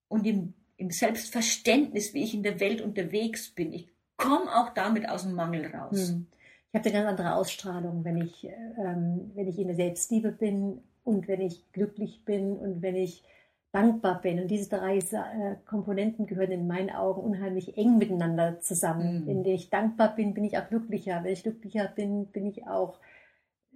und 0.07 0.25
im, 0.25 0.53
im 0.77 0.89
Selbstverständnis, 0.89 2.13
wie 2.13 2.23
ich 2.23 2.33
in 2.33 2.43
der 2.43 2.59
Welt 2.59 2.81
unterwegs 2.81 3.49
bin. 3.49 3.73
Ich 3.73 3.89
komme 4.15 4.55
auch 4.55 4.73
damit 4.73 5.07
aus 5.07 5.23
dem 5.23 5.33
Mangel 5.33 5.65
raus. 5.67 6.09
Hm. 6.09 6.27
Ich 6.71 6.77
habe 6.77 6.89
eine 6.89 6.99
ganz 6.99 7.09
andere 7.09 7.35
Ausstrahlung, 7.35 8.03
wenn 8.05 8.17
ich, 8.17 8.45
ähm, 8.45 9.31
wenn 9.33 9.47
ich 9.47 9.57
in 9.57 9.67
der 9.67 9.75
Selbstliebe 9.75 10.31
bin 10.31 10.81
und 11.03 11.27
wenn 11.27 11.41
ich 11.41 11.71
glücklich 11.71 12.23
bin 12.25 12.57
und 12.57 12.81
wenn 12.81 12.95
ich 12.95 13.23
dankbar 13.71 14.21
bin. 14.21 14.39
Und 14.39 14.49
diese 14.49 14.69
drei 14.69 14.97
äh, 14.97 15.55
Komponenten 15.65 16.27
gehören 16.27 16.51
in 16.51 16.67
meinen 16.67 16.89
Augen 16.89 17.21
unheimlich 17.21 17.77
eng 17.77 17.97
miteinander 17.97 18.59
zusammen. 18.59 19.21
Mhm. 19.21 19.27
Wenn 19.27 19.45
ich 19.45 19.69
dankbar 19.69 20.15
bin, 20.15 20.33
bin 20.33 20.43
ich 20.43 20.57
auch 20.57 20.67
glücklicher. 20.69 21.23
Wenn 21.23 21.33
ich 21.33 21.43
glücklicher 21.43 21.87
bin, 21.87 22.27
bin 22.27 22.45
ich 22.45 22.67
auch 22.67 22.99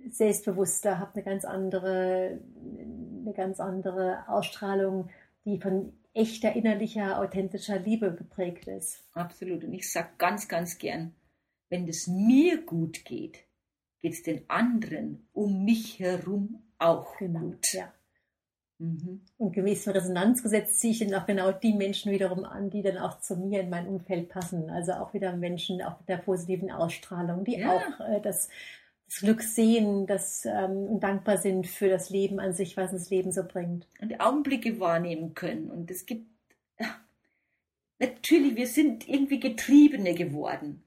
selbstbewusster, 0.09 1.00
habe 1.00 1.15
eine 1.15 1.23
ganz 1.23 1.45
andere, 1.45 2.39
eine 3.21 3.33
ganz 3.33 3.59
andere 3.59 4.27
Ausstrahlung, 4.27 5.09
die 5.45 5.59
von 5.59 5.93
echter 6.13 6.55
innerlicher, 6.55 7.19
authentischer 7.19 7.79
Liebe 7.79 8.13
geprägt 8.13 8.67
ist. 8.67 9.03
Absolut. 9.13 9.63
Und 9.63 9.73
ich 9.73 9.91
sage 9.91 10.09
ganz, 10.17 10.47
ganz 10.47 10.77
gern, 10.77 11.13
wenn 11.74 11.88
es 11.88 12.06
mir 12.06 12.62
gut 12.62 13.03
geht, 13.03 13.39
geht 14.00 14.13
es 14.13 14.22
den 14.22 14.48
anderen 14.48 15.27
um 15.34 15.65
mich 15.65 15.98
herum 15.98 16.62
auch 16.77 17.18
genau, 17.18 17.39
gut. 17.39 17.74
Ja. 17.74 17.92
Mhm. 18.77 19.22
Und 19.39 19.53
gemäß 19.53 19.86
dem 19.86 19.94
Resonanzgesetz 19.94 20.77
ziehe 20.77 20.94
ich 20.94 21.00
dann 21.00 21.15
auch 21.15 21.25
genau 21.25 21.51
die 21.51 21.74
Menschen 21.74 22.12
wiederum 22.12 22.46
an, 22.46 22.70
die 22.70 22.84
dann 22.84 23.00
auch 23.00 23.22
zu 23.22 23.36
mir 23.38 23.62
in 23.62 23.72
mein 23.72 23.88
Umfeld 23.88 24.30
passen. 24.30 24.70
Also 24.70 24.92
auch 24.94 25.15
wieder 25.15 25.36
Menschen 25.36 25.82
auch 25.82 25.98
mit 25.98 26.10
der 26.10 26.18
positiven 26.18 26.70
Ausstrahlung, 26.70 27.44
die 27.44 27.58
ja. 27.58 27.72
auch 27.72 28.00
äh, 28.01 28.22
das, 28.22 28.50
das, 29.08 29.22
Glück 29.22 29.42
sehen 29.42 30.06
das, 30.06 30.46
ähm, 30.46 30.86
und 30.86 31.00
dankbar 31.00 31.39
sind 31.39 31.65
für 31.65 31.89
das 31.89 32.12
Leben 32.12 32.39
an 32.39 32.53
sich, 32.53 32.77
was 32.77 32.92
das 32.92 33.10
Leben 33.10 33.32
so 33.32 33.42
bringt. 33.44 33.88
Und 34.00 34.10
die 34.10 34.20
Augenblicke 34.20 34.80
wahrnehmen 34.80 35.34
können. 35.34 35.72
Und 35.72 35.89
es 35.89 36.06
gibt, 36.06 36.27
natürlich, 37.98 38.56
wir 38.58 38.68
sind 38.68 39.10
irgendwie 39.10 39.39
Getriebene 39.39 40.13
geworden, 40.13 40.82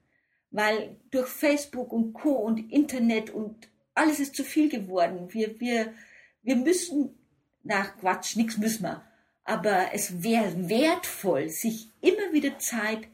weil 0.57 0.97
durch 1.11 1.27
Facebook 1.27 1.93
und 1.93 2.13
Co. 2.13 2.31
und 2.31 2.71
Internet 2.71 3.29
und 3.29 3.69
alles 3.93 4.19
ist 4.19 4.35
zu 4.35 4.43
viel 4.43 4.69
geworden. 4.69 5.31
Wir, 5.31 5.59
wir, 5.59 5.93
wir 6.41 6.55
müssen 6.55 7.15
nach 7.63 7.95
Quatsch, 7.97 8.35
nichts 8.35 8.57
müssen 8.57 8.83
wir. 8.83 9.03
Aber 9.43 9.89
es 9.93 10.23
wäre 10.23 10.67
wertvoll, 10.67 11.49
sich 11.49 11.91
immer 12.01 12.33
wieder 12.33 12.57
Zeit 12.57 13.07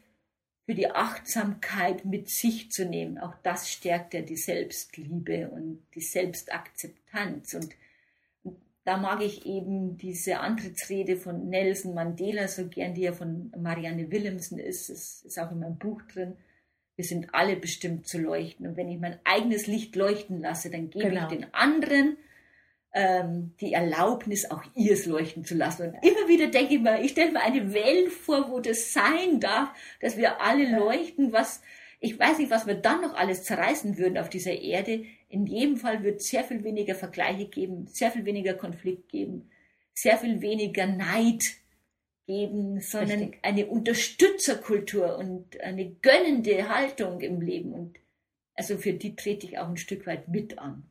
für 0.65 0.73
die 0.73 0.89
Achtsamkeit 0.89 2.05
mit 2.05 2.29
sich 2.29 2.71
zu 2.71 2.85
nehmen. 2.85 3.17
Auch 3.17 3.35
das 3.43 3.69
stärkt 3.69 4.13
ja 4.13 4.21
die 4.21 4.37
Selbstliebe 4.37 5.49
und 5.49 5.85
die 5.95 6.01
Selbstakzeptanz. 6.01 7.55
Und 7.55 7.75
da 8.85 8.95
mag 8.95 9.21
ich 9.21 9.45
eben 9.45 9.97
diese 9.97 10.39
Antrittsrede 10.39 11.17
von 11.17 11.49
Nelson 11.49 11.93
Mandela 11.93 12.47
so 12.47 12.69
gern, 12.69 12.93
die 12.93 13.01
ja 13.01 13.11
von 13.11 13.51
Marianne 13.57 14.09
Willemsen 14.11 14.59
ist. 14.59 14.89
Es 14.89 15.23
ist 15.23 15.37
auch 15.37 15.51
in 15.51 15.59
meinem 15.59 15.77
Buch 15.77 16.01
drin. 16.03 16.37
Wir 16.95 17.05
sind 17.05 17.33
alle 17.33 17.55
bestimmt 17.55 18.07
zu 18.07 18.19
leuchten. 18.19 18.67
Und 18.67 18.77
wenn 18.77 18.89
ich 18.89 18.99
mein 18.99 19.19
eigenes 19.23 19.67
Licht 19.67 19.95
leuchten 19.95 20.41
lasse, 20.41 20.69
dann 20.69 20.89
gebe 20.89 21.09
genau. 21.09 21.23
ich 21.23 21.27
den 21.27 21.53
anderen 21.53 22.17
ähm, 22.93 23.53
die 23.59 23.73
Erlaubnis, 23.73 24.49
auch 24.49 24.63
ihrs 24.75 25.05
leuchten 25.05 25.43
zu 25.43 25.55
lassen. 25.55 25.87
Und 25.87 25.93
immer 26.03 26.27
wieder 26.27 26.47
denke 26.47 26.75
ich 26.75 26.81
mir, 26.81 27.01
ich 27.01 27.11
stelle 27.11 27.31
mir 27.31 27.41
eine 27.41 27.73
Welt 27.73 28.11
vor, 28.11 28.51
wo 28.51 28.59
das 28.59 28.93
sein 28.93 29.39
darf, 29.39 29.69
dass 29.99 30.17
wir 30.17 30.41
alle 30.41 30.77
leuchten, 30.77 31.33
was, 31.33 31.61
ich 31.99 32.17
weiß 32.17 32.37
nicht, 32.37 32.51
was 32.51 32.67
wir 32.67 32.75
dann 32.75 33.01
noch 33.01 33.15
alles 33.15 33.43
zerreißen 33.43 33.97
würden 33.97 34.17
auf 34.17 34.29
dieser 34.29 34.53
Erde. 34.53 35.05
In 35.29 35.47
jedem 35.47 35.77
Fall 35.77 36.03
wird 36.03 36.21
es 36.21 36.27
sehr 36.27 36.43
viel 36.43 36.63
weniger 36.63 36.93
Vergleiche 36.93 37.47
geben, 37.47 37.87
sehr 37.87 38.11
viel 38.11 38.25
weniger 38.25 38.53
Konflikt 38.53 39.09
geben, 39.09 39.49
sehr 39.95 40.17
viel 40.17 40.41
weniger 40.41 40.85
Neid 40.85 41.41
geben, 42.25 42.79
sondern 42.79 43.19
Richtig. 43.19 43.39
eine 43.43 43.65
Unterstützerkultur 43.67 45.17
und 45.17 45.59
eine 45.61 45.91
gönnende 45.95 46.69
Haltung 46.69 47.21
im 47.21 47.41
Leben. 47.41 47.73
Und 47.73 47.99
also 48.55 48.77
für 48.77 48.93
die 48.93 49.15
trete 49.15 49.47
ich 49.47 49.57
auch 49.57 49.67
ein 49.67 49.77
Stück 49.77 50.05
weit 50.07 50.27
mit 50.27 50.59
an. 50.59 50.89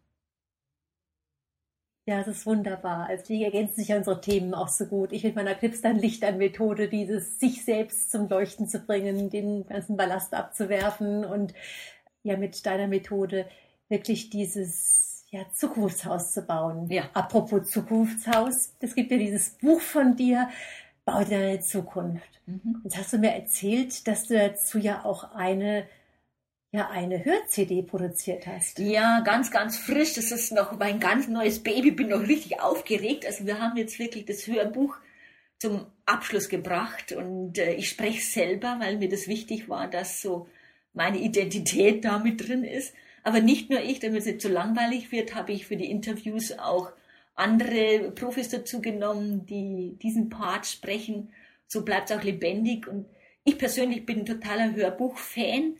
Ja, 2.04 2.18
das 2.18 2.38
ist 2.38 2.46
wunderbar. 2.46 3.06
Also 3.06 3.24
die 3.26 3.44
ergänzen 3.44 3.76
sich 3.76 3.88
ja 3.88 3.96
unsere 3.96 4.20
Themen 4.20 4.54
auch 4.54 4.68
so 4.68 4.86
gut. 4.86 5.12
Ich 5.12 5.22
mit 5.22 5.36
meiner 5.36 5.54
Knipstern 5.54 5.96
Licht 5.96 6.24
an 6.24 6.36
Methode, 6.36 6.88
dieses 6.88 7.38
sich 7.38 7.64
selbst 7.64 8.10
zum 8.10 8.28
Leuchten 8.28 8.66
zu 8.66 8.80
bringen, 8.80 9.30
den 9.30 9.66
ganzen 9.66 9.96
Ballast 9.96 10.34
abzuwerfen 10.34 11.24
und 11.24 11.54
ja 12.24 12.36
mit 12.36 12.66
deiner 12.66 12.88
Methode 12.88 13.46
wirklich 13.88 14.30
dieses 14.30 15.24
ja, 15.30 15.48
Zukunftshaus 15.52 16.32
zu 16.32 16.42
bauen. 16.42 16.90
Ja. 16.90 17.08
Apropos 17.14 17.70
Zukunftshaus, 17.70 18.74
es 18.80 18.94
gibt 18.96 19.12
ja 19.12 19.16
dieses 19.16 19.50
Buch 19.50 19.80
von 19.80 20.16
dir, 20.16 20.48
Bau 21.04 21.24
deine 21.24 21.60
Zukunft. 21.60 22.40
Mhm. 22.46 22.80
Jetzt 22.84 22.96
hast 22.96 23.12
du 23.12 23.18
mir 23.18 23.32
erzählt, 23.32 24.06
dass 24.06 24.28
du 24.28 24.34
dazu 24.38 24.78
ja 24.78 25.04
auch 25.04 25.34
eine 25.34 25.86
ja 26.74 26.88
eine 26.88 27.22
Hör-CD 27.24 27.82
produziert 27.82 28.46
hast. 28.46 28.78
Ja, 28.78 29.20
ganz, 29.20 29.50
ganz 29.50 29.76
frisch. 29.76 30.14
Das 30.14 30.32
ist 30.32 30.52
noch 30.52 30.78
mein 30.78 31.00
ganz 31.00 31.28
neues 31.28 31.62
Baby. 31.62 31.90
Bin 31.90 32.08
noch 32.08 32.22
richtig 32.22 32.60
aufgeregt. 32.60 33.26
Also 33.26 33.46
wir 33.46 33.60
haben 33.60 33.76
jetzt 33.76 33.98
wirklich 33.98 34.24
das 34.24 34.46
Hörbuch 34.46 34.96
zum 35.58 35.86
Abschluss 36.06 36.48
gebracht 36.48 37.12
und 37.12 37.58
äh, 37.58 37.74
ich 37.74 37.88
spreche 37.88 38.20
selber, 38.20 38.78
weil 38.80 38.98
mir 38.98 39.08
das 39.08 39.28
wichtig 39.28 39.68
war, 39.68 39.88
dass 39.88 40.20
so 40.20 40.48
meine 40.92 41.18
Identität 41.18 42.04
da 42.04 42.18
mit 42.18 42.48
drin 42.48 42.64
ist. 42.64 42.94
Aber 43.22 43.40
nicht 43.40 43.70
nur 43.70 43.80
ich, 43.80 44.00
damit 44.00 44.20
es 44.20 44.26
nicht 44.26 44.40
so 44.40 44.48
langweilig 44.48 45.12
wird, 45.12 45.34
habe 45.34 45.52
ich 45.52 45.66
für 45.66 45.76
die 45.76 45.90
Interviews 45.90 46.58
auch 46.58 46.90
andere 47.34 48.12
Profis 48.12 48.48
dazu 48.48 48.80
genommen, 48.80 49.46
die 49.46 49.96
diesen 50.02 50.28
Part 50.28 50.66
sprechen. 50.66 51.32
So 51.66 51.84
bleibt 51.84 52.10
es 52.10 52.16
auch 52.16 52.22
lebendig. 52.22 52.86
Und 52.86 53.06
ich 53.44 53.58
persönlich 53.58 54.04
bin 54.06 54.20
ein 54.20 54.26
totaler 54.26 54.74
Hörbuch-Fan 54.74 55.76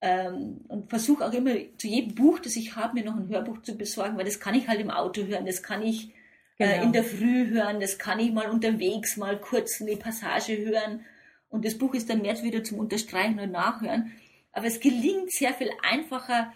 ähm, 0.00 0.60
und 0.68 0.88
versuche 0.88 1.26
auch 1.26 1.32
immer 1.32 1.54
zu 1.76 1.88
jedem 1.88 2.14
Buch, 2.14 2.38
das 2.38 2.56
ich 2.56 2.76
habe, 2.76 2.94
mir 2.94 3.04
noch 3.04 3.16
ein 3.16 3.28
Hörbuch 3.28 3.62
zu 3.62 3.76
besorgen, 3.76 4.16
weil 4.16 4.24
das 4.24 4.40
kann 4.40 4.54
ich 4.54 4.68
halt 4.68 4.80
im 4.80 4.90
Auto 4.90 5.24
hören, 5.24 5.44
das 5.46 5.62
kann 5.62 5.82
ich 5.82 6.10
äh, 6.58 6.66
genau. 6.66 6.72
äh, 6.72 6.82
in 6.84 6.92
der 6.92 7.04
Früh 7.04 7.48
hören, 7.48 7.80
das 7.80 7.98
kann 7.98 8.18
ich 8.18 8.32
mal 8.32 8.48
unterwegs 8.50 9.16
mal 9.16 9.38
kurz 9.38 9.80
eine 9.80 9.96
Passage 9.96 10.56
hören 10.56 11.04
und 11.50 11.64
das 11.64 11.76
Buch 11.76 11.94
ist 11.94 12.08
dann 12.08 12.22
mehr 12.22 12.40
wieder 12.42 12.64
zum 12.64 12.78
Unterstreichen 12.78 13.38
und 13.40 13.50
Nachhören. 13.50 14.12
Aber 14.52 14.66
es 14.66 14.80
gelingt 14.80 15.30
sehr 15.30 15.52
viel 15.52 15.70
einfacher, 15.82 16.52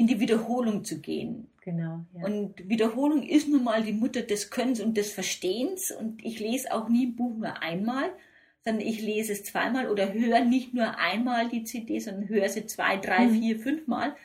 in 0.00 0.06
die 0.06 0.18
Wiederholung 0.18 0.82
zu 0.82 0.98
gehen. 0.98 1.48
Genau. 1.60 2.06
Ja. 2.14 2.24
Und 2.24 2.66
Wiederholung 2.66 3.22
ist 3.22 3.50
nun 3.50 3.62
mal 3.62 3.82
die 3.82 3.92
Mutter 3.92 4.22
des 4.22 4.50
Könnens 4.50 4.80
und 4.80 4.96
des 4.96 5.12
Verstehens. 5.12 5.90
Und 5.90 6.24
ich 6.24 6.40
lese 6.40 6.72
auch 6.72 6.88
nie 6.88 7.08
ein 7.08 7.16
Buch 7.16 7.36
nur 7.36 7.62
einmal, 7.62 8.10
sondern 8.64 8.86
ich 8.86 9.02
lese 9.02 9.34
es 9.34 9.44
zweimal 9.44 9.90
oder 9.90 10.14
höre 10.14 10.40
nicht 10.40 10.72
nur 10.72 10.96
einmal 10.96 11.50
die 11.50 11.64
CD, 11.64 11.98
sondern 11.98 12.30
höre 12.30 12.48
sie 12.48 12.64
zwei, 12.64 12.96
drei, 12.96 13.26
mhm. 13.26 13.42
vier, 13.42 13.58
fünfmal, 13.60 14.16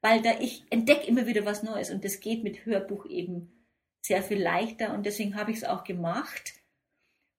weil 0.00 0.22
da 0.22 0.30
ich 0.40 0.64
entdecke 0.70 1.06
immer 1.06 1.26
wieder 1.26 1.44
was 1.44 1.62
Neues 1.62 1.90
und 1.90 2.06
das 2.06 2.20
geht 2.20 2.42
mit 2.42 2.64
Hörbuch 2.64 3.04
eben 3.04 3.52
sehr 4.00 4.22
viel 4.22 4.42
leichter 4.42 4.94
und 4.94 5.04
deswegen 5.04 5.36
habe 5.36 5.50
ich 5.50 5.58
es 5.58 5.64
auch 5.64 5.84
gemacht. 5.84 6.54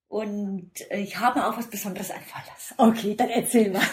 Und 0.09 0.71
äh, 0.89 1.01
ich 1.01 1.19
habe 1.19 1.45
auch 1.45 1.55
was 1.55 1.69
Besonderes 1.69 2.09
einfallen 2.09 2.45
lassen. 2.47 2.73
Okay, 2.77 3.15
dann 3.15 3.29
erzähl 3.29 3.69
mal. 3.69 3.81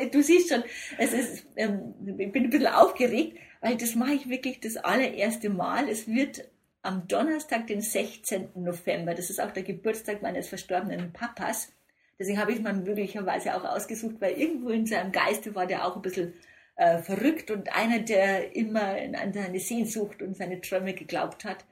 du 0.12 0.22
siehst 0.22 0.50
schon, 0.50 0.62
es 0.96 1.12
ist, 1.12 1.46
ähm, 1.56 1.94
ich 2.16 2.30
bin 2.30 2.44
ein 2.44 2.50
bisschen 2.50 2.68
aufgeregt, 2.68 3.38
weil 3.60 3.76
das 3.76 3.96
mache 3.96 4.12
ich 4.12 4.28
wirklich 4.28 4.60
das 4.60 4.76
allererste 4.76 5.50
Mal. 5.50 5.88
Es 5.88 6.06
wird 6.06 6.48
am 6.82 7.08
Donnerstag, 7.08 7.66
den 7.66 7.80
16. 7.80 8.50
November, 8.54 9.14
das 9.14 9.30
ist 9.30 9.40
auch 9.40 9.50
der 9.50 9.64
Geburtstag 9.64 10.22
meines 10.22 10.48
verstorbenen 10.48 11.12
Papas. 11.12 11.72
Deswegen 12.18 12.38
habe 12.38 12.52
ich 12.52 12.60
mal 12.60 12.72
möglicherweise 12.72 13.54
auch 13.54 13.64
ausgesucht, 13.64 14.16
weil 14.20 14.38
irgendwo 14.38 14.68
in 14.68 14.86
seinem 14.86 15.10
Geiste 15.10 15.54
war 15.54 15.66
der 15.66 15.86
auch 15.86 15.96
ein 15.96 16.02
bisschen 16.02 16.34
äh, 16.76 16.98
verrückt 16.98 17.50
und 17.50 17.74
einer, 17.74 17.98
der 17.98 18.54
immer 18.54 18.94
an 19.20 19.32
seine 19.32 19.58
Sehnsucht 19.58 20.22
und 20.22 20.36
seine 20.36 20.60
Träume 20.60 20.94
geglaubt 20.94 21.44
hat. 21.44 21.64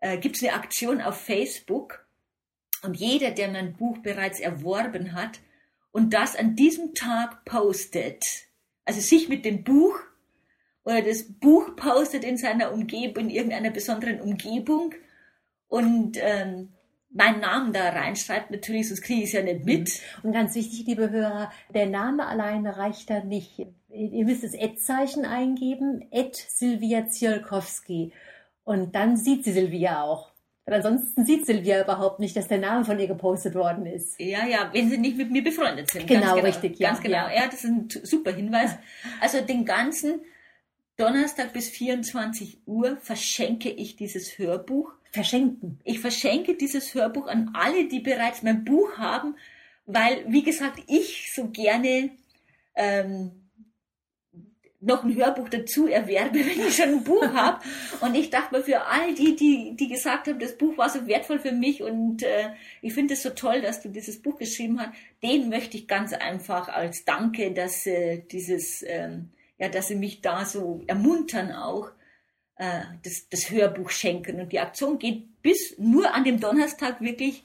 Äh, 0.00 0.18
Gibt 0.18 0.36
es 0.36 0.42
eine 0.42 0.54
Aktion 0.54 1.00
auf 1.00 1.20
Facebook 1.20 2.06
und 2.82 2.96
jeder, 2.96 3.30
der 3.30 3.50
mein 3.50 3.74
Buch 3.74 3.98
bereits 3.98 4.40
erworben 4.40 5.12
hat 5.12 5.40
und 5.92 6.14
das 6.14 6.36
an 6.36 6.56
diesem 6.56 6.94
Tag 6.94 7.44
postet, 7.44 8.24
also 8.84 9.00
sich 9.00 9.28
mit 9.28 9.44
dem 9.44 9.64
Buch 9.64 9.98
oder 10.84 11.02
das 11.02 11.24
Buch 11.24 11.76
postet 11.76 12.24
in 12.24 12.36
seiner 12.36 12.72
Umgebung, 12.72 13.24
in 13.24 13.30
irgendeiner 13.30 13.70
besonderen 13.70 14.20
Umgebung 14.20 14.94
und 15.68 16.16
ähm, 16.20 16.72
meinen 17.10 17.40
Namen 17.40 17.72
da 17.72 17.90
reinschreibt, 17.90 18.50
natürlich, 18.50 18.88
sonst 18.88 19.02
kriege 19.02 19.22
ich 19.22 19.26
es 19.26 19.32
ja 19.32 19.42
nicht 19.42 19.64
mit. 19.64 19.88
Mhm. 19.88 20.28
Und 20.28 20.32
ganz 20.32 20.54
wichtig, 20.54 20.86
liebe 20.86 21.10
Hörer, 21.10 21.52
der 21.74 21.86
Name 21.86 22.26
alleine 22.26 22.76
reicht 22.76 23.10
da 23.10 23.22
nicht. 23.22 23.58
Ihr 23.88 24.24
müsst 24.24 24.44
das 24.44 24.54
Ad-Zeichen 24.54 25.24
eingeben, 25.24 26.06
Ed 26.10 26.36
Silvia 26.36 27.06
Ziolkowski. 27.08 28.12
Und 28.64 28.94
dann 28.94 29.16
sieht 29.16 29.44
sie 29.44 29.52
Silvia 29.52 30.02
auch. 30.02 30.30
Weil 30.64 30.74
ansonsten 30.74 31.24
sieht 31.24 31.46
Silvia 31.46 31.82
überhaupt 31.82 32.20
nicht, 32.20 32.36
dass 32.36 32.46
der 32.46 32.58
Name 32.58 32.84
von 32.84 32.98
ihr 32.98 33.08
gepostet 33.08 33.54
worden 33.54 33.86
ist. 33.86 34.20
Ja, 34.20 34.46
ja, 34.46 34.70
wenn 34.72 34.88
sie 34.90 34.98
nicht 34.98 35.16
mit 35.16 35.30
mir 35.30 35.42
befreundet 35.42 35.90
sind. 35.90 36.06
Genau, 36.06 36.34
genau 36.34 36.46
richtig, 36.46 36.78
ja. 36.78 36.90
Ganz 36.90 37.00
genau. 37.00 37.26
Ja. 37.28 37.34
ja, 37.34 37.46
das 37.46 37.64
ist 37.64 37.70
ein 37.70 37.88
super 38.04 38.32
Hinweis. 38.32 38.76
Also 39.20 39.40
den 39.40 39.64
ganzen 39.64 40.20
Donnerstag 40.96 41.52
bis 41.54 41.70
24 41.70 42.58
Uhr 42.66 42.98
verschenke 42.98 43.70
ich 43.70 43.96
dieses 43.96 44.38
Hörbuch. 44.38 44.92
Verschenken. 45.10 45.80
Ich 45.82 45.98
verschenke 45.98 46.54
dieses 46.54 46.94
Hörbuch 46.94 47.26
an 47.26 47.50
alle, 47.54 47.88
die 47.88 48.00
bereits 48.00 48.42
mein 48.42 48.64
Buch 48.64 48.96
haben, 48.96 49.34
weil, 49.86 50.24
wie 50.28 50.44
gesagt, 50.44 50.78
ich 50.86 51.32
so 51.34 51.48
gerne 51.48 52.10
ähm, 52.76 53.32
noch 54.80 55.04
ein 55.04 55.14
Hörbuch 55.14 55.48
dazu 55.48 55.86
erwerbe, 55.86 56.38
wenn 56.46 56.66
ich 56.66 56.76
schon 56.76 56.88
ein 56.88 57.04
Buch 57.04 57.26
habe. 57.34 57.62
Und 58.00 58.14
ich 58.14 58.30
dachte 58.30 58.56
mir, 58.56 58.62
für 58.62 58.86
all 58.86 59.14
die, 59.14 59.36
die, 59.36 59.76
die 59.76 59.88
gesagt 59.88 60.28
haben, 60.28 60.38
das 60.38 60.56
Buch 60.56 60.76
war 60.78 60.88
so 60.88 61.06
wertvoll 61.06 61.38
für 61.38 61.52
mich 61.52 61.82
und 61.82 62.22
äh, 62.22 62.50
ich 62.80 62.94
finde 62.94 63.14
es 63.14 63.22
so 63.22 63.30
toll, 63.30 63.60
dass 63.60 63.82
du 63.82 63.88
dieses 63.88 64.20
Buch 64.20 64.38
geschrieben 64.38 64.80
hast, 64.80 64.92
den 65.22 65.48
möchte 65.48 65.76
ich 65.76 65.86
ganz 65.86 66.12
einfach 66.12 66.68
als 66.68 67.04
Danke, 67.04 67.52
dass 67.52 67.86
äh, 67.86 68.22
dieses, 68.30 68.82
ähm, 68.86 69.30
ja, 69.58 69.68
dass 69.68 69.88
sie 69.88 69.96
mich 69.96 70.22
da 70.22 70.44
so 70.44 70.82
ermuntern 70.86 71.52
auch, 71.52 71.90
äh, 72.56 72.80
das, 73.02 73.28
das 73.28 73.50
Hörbuch 73.50 73.90
schenken. 73.90 74.40
Und 74.40 74.52
die 74.52 74.60
Aktion 74.60 74.98
geht 74.98 75.42
bis 75.42 75.76
nur 75.78 76.14
an 76.14 76.24
dem 76.24 76.40
Donnerstag 76.40 77.00
wirklich 77.00 77.44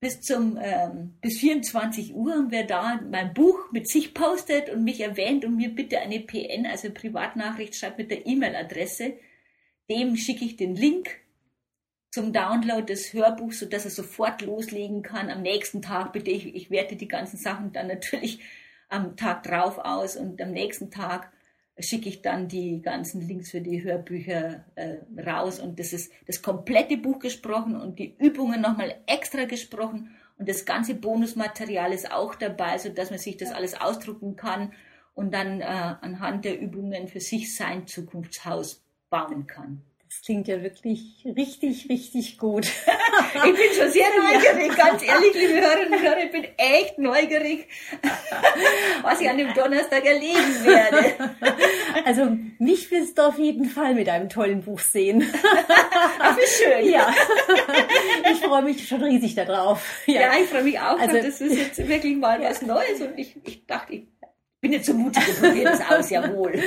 bis 0.00 0.20
zum 0.20 0.58
ähm, 0.60 1.14
bis 1.20 1.38
24 1.38 2.14
Uhr 2.14 2.34
und 2.34 2.50
wer 2.50 2.64
da 2.64 3.00
mein 3.10 3.32
Buch 3.32 3.72
mit 3.72 3.88
sich 3.88 4.14
postet 4.14 4.68
und 4.70 4.84
mich 4.84 5.00
erwähnt 5.00 5.44
und 5.44 5.56
mir 5.56 5.74
bitte 5.74 6.00
eine 6.00 6.20
PN, 6.20 6.66
also 6.66 6.90
Privatnachricht 6.90 7.74
schreibt 7.74 7.98
mit 7.98 8.10
der 8.10 8.26
E-Mail-Adresse, 8.26 9.14
dem 9.88 10.16
schicke 10.16 10.44
ich 10.44 10.56
den 10.56 10.74
Link 10.74 11.20
zum 12.10 12.32
Download 12.32 12.84
des 12.84 13.12
Hörbuchs, 13.12 13.60
sodass 13.60 13.84
er 13.84 13.90
sofort 13.90 14.42
loslegen 14.42 15.02
kann. 15.02 15.30
Am 15.30 15.42
nächsten 15.42 15.82
Tag 15.82 16.12
bitte 16.12 16.30
ich, 16.30 16.54
ich 16.54 16.70
werte 16.70 16.96
die 16.96 17.08
ganzen 17.08 17.36
Sachen 17.36 17.72
dann 17.72 17.88
natürlich 17.88 18.40
am 18.88 19.16
Tag 19.16 19.42
drauf 19.42 19.78
aus 19.78 20.16
und 20.16 20.40
am 20.40 20.52
nächsten 20.52 20.90
Tag 20.90 21.32
schicke 21.78 22.08
ich 22.08 22.22
dann 22.22 22.48
die 22.48 22.80
ganzen 22.80 23.20
Links 23.20 23.50
für 23.50 23.60
die 23.60 23.82
Hörbücher 23.82 24.64
äh, 24.76 24.96
raus. 25.20 25.60
Und 25.60 25.78
das 25.78 25.92
ist 25.92 26.12
das 26.26 26.42
komplette 26.42 26.96
Buch 26.96 27.18
gesprochen 27.18 27.76
und 27.76 27.98
die 27.98 28.16
Übungen 28.18 28.60
nochmal 28.60 28.94
extra 29.06 29.44
gesprochen. 29.44 30.14
Und 30.38 30.48
das 30.48 30.64
ganze 30.64 30.94
Bonusmaterial 30.94 31.92
ist 31.92 32.10
auch 32.12 32.34
dabei, 32.34 32.78
so 32.78 32.88
dass 32.88 33.10
man 33.10 33.18
sich 33.18 33.36
das 33.36 33.52
alles 33.52 33.78
ausdrucken 33.80 34.36
kann 34.36 34.72
und 35.14 35.32
dann 35.32 35.60
äh, 35.60 35.64
anhand 35.64 36.44
der 36.44 36.60
Übungen 36.60 37.08
für 37.08 37.20
sich 37.20 37.54
sein 37.54 37.86
Zukunftshaus 37.86 38.82
bauen 39.08 39.46
kann. 39.46 39.82
Das 40.16 40.24
klingt 40.24 40.48
ja 40.48 40.62
wirklich 40.62 41.24
richtig, 41.24 41.90
richtig 41.90 42.38
gut. 42.38 42.64
ich 43.34 43.42
bin 43.42 43.54
schon 43.78 43.90
sehr 43.90 44.06
neugierig, 44.16 44.74
ganz 44.74 45.02
ehrlich, 45.02 45.34
liebe 45.34 45.60
Hörerinnen 45.60 45.92
und 45.92 46.02
Hörer, 46.02 46.24
ich 46.24 46.32
bin 46.32 46.46
echt 46.56 46.98
neugierig, 46.98 47.68
was 49.02 49.20
ich 49.20 49.28
an 49.28 49.36
dem 49.36 49.52
Donnerstag 49.52 50.06
erleben 50.06 50.64
werde. 50.64 51.14
Also 52.06 52.34
mich 52.58 52.90
wirst 52.90 53.18
du 53.18 53.26
auf 53.26 53.38
jeden 53.38 53.66
Fall 53.66 53.94
mit 53.94 54.08
einem 54.08 54.30
tollen 54.30 54.62
Buch 54.62 54.80
sehen. 54.80 55.22
Ach, 56.18 56.36
wie 56.36 56.46
schön. 56.46 56.90
Ja. 56.90 57.14
Ich 58.32 58.40
freue 58.40 58.62
mich 58.62 58.88
schon 58.88 59.02
riesig 59.02 59.34
darauf. 59.34 60.02
Ja, 60.06 60.22
ja 60.22 60.30
ich 60.42 60.48
freue 60.48 60.62
mich 60.64 60.80
auch. 60.80 60.98
Also, 60.98 61.16
das 61.16 61.42
ist 61.42 61.58
jetzt 61.58 61.88
wirklich 61.88 62.16
mal 62.16 62.40
was 62.40 62.62
Neues 62.62 63.02
und 63.02 63.18
ich, 63.18 63.36
ich 63.44 63.66
dachte, 63.66 63.94
ich 63.94 64.15
bin 64.60 64.72
jetzt 64.72 64.86
so 64.86 64.94
mutig 64.94 65.22
und 65.28 65.40
probiere 65.40 65.70
das 65.70 65.80
aus, 65.90 66.10
jawohl. 66.10 66.54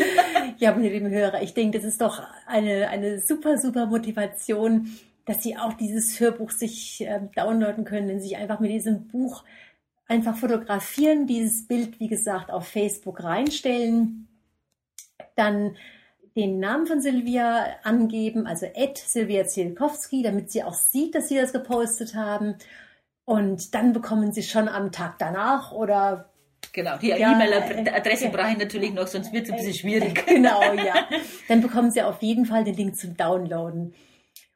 Ja, 0.58 0.74
meine 0.74 0.90
lieben 0.90 1.10
Hörer, 1.10 1.42
ich 1.42 1.54
denke, 1.54 1.78
das 1.78 1.88
ist 1.88 2.02
doch 2.02 2.22
eine, 2.46 2.90
eine 2.90 3.20
super, 3.20 3.58
super 3.58 3.86
Motivation, 3.86 4.92
dass 5.26 5.42
Sie 5.42 5.56
auch 5.56 5.72
dieses 5.74 6.20
Hörbuch 6.20 6.52
sich 6.52 7.00
äh, 7.00 7.22
downloaden 7.34 7.86
können, 7.86 8.10
wenn 8.10 8.20
Sie 8.20 8.28
sich 8.28 8.38
einfach 8.38 8.60
mit 8.60 8.70
diesem 8.70 9.08
Buch 9.08 9.46
einfach 10.06 10.36
fotografieren, 10.36 11.28
dieses 11.28 11.66
Bild, 11.66 12.00
wie 12.02 12.10
gesagt, 12.10 12.52
auf 12.52 12.68
Facebook 12.68 13.24
reinstellen, 13.24 14.28
dann 15.36 15.78
den 16.36 16.60
Namen 16.60 16.88
von 16.88 17.02
Silvia 17.02 17.68
angeben, 17.84 18.48
also 18.48 18.66
Ed 18.66 18.98
Silvia 18.98 19.46
Zielkowski, 19.46 20.24
damit 20.24 20.52
sie 20.52 20.64
auch 20.64 20.74
sieht, 20.74 21.16
dass 21.16 21.30
Sie 21.30 21.36
das 21.36 21.54
gepostet 21.54 22.16
haben. 22.16 22.56
Und 23.26 23.76
dann 23.76 23.94
bekommen 23.94 24.32
Sie 24.32 24.44
schon 24.44 24.68
am 24.68 24.92
Tag 24.92 25.20
danach 25.20 25.72
oder 25.72 26.30
Genau, 26.72 26.98
die 26.98 27.10
ja, 27.10 27.34
E-Mail-Adresse 27.34 28.26
ja. 28.26 28.30
brauche 28.30 28.52
ich 28.52 28.58
natürlich 28.58 28.94
noch, 28.94 29.08
sonst 29.08 29.34
wird 29.34 29.46
es 29.46 29.52
ein 29.52 29.58
bisschen 29.58 29.74
schwierig. 29.74 30.26
Genau, 30.28 30.74
ja. 30.74 31.08
Dann 31.48 31.62
bekommen 31.62 31.92
Sie 31.92 32.02
auf 32.02 32.22
jeden 32.22 32.46
Fall 32.46 32.64
den 32.64 32.76
Link 32.76 32.96
zum 32.96 33.18
Downloaden. 33.18 33.94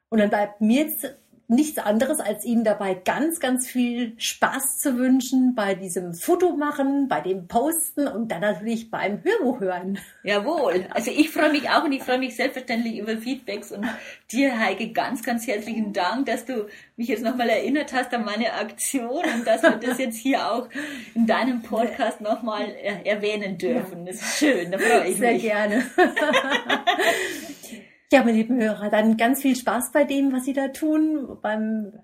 Und 0.08 0.18
dann 0.20 0.30
bleibt 0.30 0.60
mir 0.60 0.84
jetzt 0.84 1.12
nichts 1.48 1.78
anderes, 1.78 2.20
als 2.20 2.44
Ihnen 2.44 2.64
dabei 2.64 2.94
ganz, 2.94 3.38
ganz 3.38 3.66
viel 3.66 4.14
Spaß 4.18 4.78
zu 4.78 4.96
wünschen 4.96 5.54
bei 5.54 5.74
diesem 5.74 6.14
Fotomachen, 6.14 7.08
bei 7.08 7.20
dem 7.20 7.46
Posten 7.46 8.08
und 8.08 8.28
dann 8.30 8.40
natürlich 8.40 8.90
beim 8.90 9.22
Hörbuch 9.22 9.60
hören. 9.60 9.98
Jawohl. 10.22 10.86
Also 10.90 11.10
ich 11.10 11.30
freue 11.30 11.50
mich 11.50 11.68
auch 11.68 11.84
und 11.84 11.92
ich 11.92 12.02
freue 12.02 12.18
mich 12.18 12.36
selbstverständlich 12.36 12.98
über 12.98 13.16
Feedbacks 13.18 13.72
und 13.72 13.86
dir, 14.32 14.58
Heike, 14.58 14.92
ganz, 14.92 15.22
ganz 15.22 15.46
herzlichen 15.46 15.92
Dank, 15.92 16.26
dass 16.26 16.46
du 16.46 16.66
mich 16.96 17.08
jetzt 17.08 17.22
nochmal 17.22 17.50
erinnert 17.50 17.92
hast 17.92 18.14
an 18.14 18.24
meine 18.24 18.52
Aktion 18.54 19.24
und 19.24 19.46
dass 19.46 19.62
wir 19.62 19.72
das 19.72 19.98
jetzt 19.98 20.16
hier 20.16 20.50
auch 20.50 20.68
in 21.14 21.26
deinem 21.26 21.62
Podcast 21.62 22.20
nochmal 22.20 22.74
erwähnen 23.04 23.58
dürfen. 23.58 24.06
Das 24.06 24.16
ist 24.16 24.38
schön, 24.38 24.70
da 24.70 24.78
freue 24.78 25.08
ich 25.08 25.18
Sehr 25.18 25.32
mich. 25.32 25.42
Sehr 25.42 25.50
gerne. 25.50 25.84
Ja, 28.14 28.22
meine 28.22 28.36
lieben 28.36 28.60
Hörer, 28.60 28.90
dann 28.90 29.16
ganz 29.16 29.42
viel 29.42 29.56
Spaß 29.56 29.90
bei 29.90 30.04
dem, 30.04 30.32
was 30.32 30.44
Sie 30.44 30.52
da 30.52 30.68
tun, 30.68 31.36
beim 31.42 31.94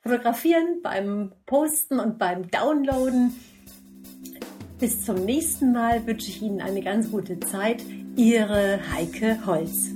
Fotografieren, 0.00 0.82
beim 0.82 1.30
Posten 1.46 2.00
und 2.00 2.18
beim 2.18 2.50
Downloaden. 2.50 3.32
Bis 4.80 5.04
zum 5.04 5.24
nächsten 5.24 5.70
Mal 5.70 6.04
wünsche 6.08 6.28
ich 6.28 6.42
Ihnen 6.42 6.60
eine 6.60 6.82
ganz 6.82 7.12
gute 7.12 7.38
Zeit. 7.38 7.84
Ihre 8.16 8.80
Heike 8.92 9.46
Holz. 9.46 9.92